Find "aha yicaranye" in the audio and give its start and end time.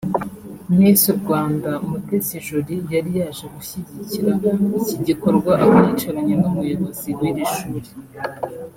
5.63-6.33